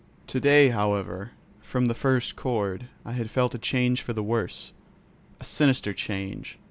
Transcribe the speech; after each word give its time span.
To 0.25 0.39
day, 0.39 0.69
however, 0.69 1.29
from 1.59 1.85
the 1.85 1.93
first 1.93 2.35
chord 2.35 2.87
I 3.05 3.11
had 3.11 3.29
felt 3.29 3.53
a 3.53 3.59
change 3.59 4.01
for 4.01 4.13
the 4.13 4.23
worse, 4.23 4.73
a 5.39 5.45
sinister 5.45 5.93
change. 5.93 6.57